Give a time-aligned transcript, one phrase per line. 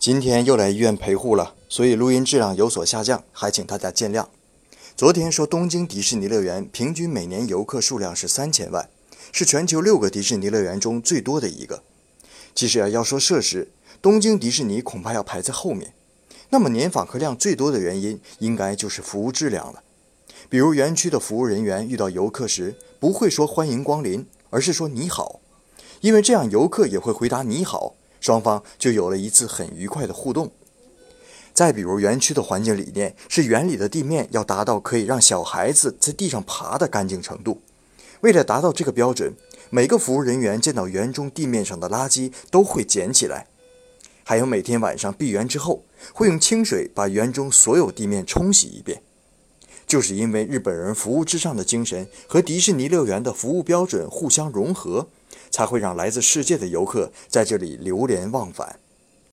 [0.00, 4.28] 今天又来医院陪护了，所以录音质量有所下降，还请大家见谅。
[4.96, 8.88] 昨天说东京迪士尼乐园平均每年游客数量是三千万，
[9.30, 11.82] 是全球六个迪士尼乐园中最多的一个。
[12.54, 13.68] 其实啊，要说设施，
[14.00, 15.92] 东京迪士尼恐怕要排在后面。
[16.48, 19.82] 那么年访客量最多的原因，应该就是服务质量了。
[20.48, 25.40] 比如园区的服务人员遇到游客时，不会说欢迎光临，而是说你好，
[26.00, 27.96] 因为这样游客也会回答你好。
[28.20, 30.52] 双方就有了一次很愉快的互动。
[31.52, 37.60] 再比如，园区的环境理念是园里的地面要达到可以让小孩子在地上爬的干净程度。
[38.20, 39.34] 为了达到这个标准，
[39.68, 43.48] 每个服务人员见到园中地面上的垃圾都会捡起来。
[44.22, 45.84] 还有每天晚上闭园之后，
[46.14, 49.02] 会用清水把园中所有地面冲洗一遍。
[49.86, 55.08] 就是因为日本人服务至上的精神和迪士尼乐园的服务标准互相融合。
[55.50, 58.80] 才会让来自世界的游客在这里流连忘返。